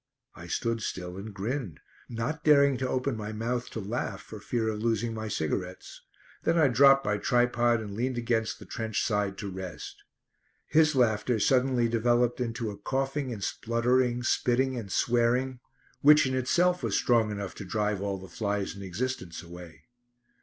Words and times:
I 0.33 0.47
stood 0.47 0.81
still 0.81 1.15
and 1.15 1.31
grinned, 1.31 1.79
not 2.09 2.43
daring 2.43 2.75
to 2.77 2.89
open 2.89 3.15
my 3.15 3.31
mouth 3.31 3.69
to 3.69 3.79
laugh 3.79 4.19
for 4.23 4.39
fear 4.39 4.67
of 4.67 4.79
losing 4.81 5.13
my 5.13 5.27
cigarettes. 5.27 6.01
Then 6.41 6.57
I 6.57 6.69
dropped 6.69 7.05
my 7.05 7.17
tripod 7.17 7.81
and 7.81 7.93
leaned 7.93 8.17
against 8.17 8.57
the 8.57 8.65
trench 8.65 9.05
side 9.05 9.37
to 9.37 9.51
rest. 9.51 10.03
His 10.65 10.95
laughter 10.95 11.39
suddenly 11.39 11.87
developed 11.87 12.41
into 12.41 12.71
a 12.71 12.77
coughing 12.79 13.31
and 13.31 13.43
spluttering, 13.43 14.23
spitting 14.23 14.75
and 14.75 14.91
swearing, 14.91 15.59
which 16.01 16.25
in 16.25 16.33
itself 16.33 16.81
was 16.81 16.95
strong 16.97 17.29
enough 17.29 17.53
to 17.53 17.63
drive 17.63 18.01
all 18.01 18.17
the 18.17 18.27
flies 18.27 18.75
in 18.75 18.81
existence 18.81 19.43
away. 19.43 19.83